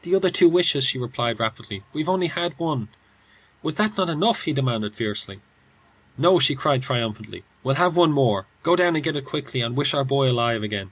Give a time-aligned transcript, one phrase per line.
[0.00, 1.82] "The other two wishes," she replied, rapidly.
[1.92, 2.88] "We've only had one."
[3.62, 5.40] "Was not that enough?" he demanded, fiercely.
[6.16, 8.46] "No," she cried, triumphantly; "we'll have one more.
[8.62, 10.90] Go down and get it quickly, and wish our boy alive again."